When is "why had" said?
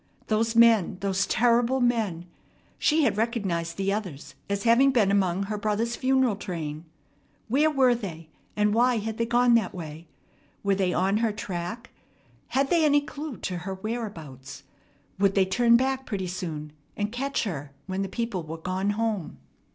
8.73-9.19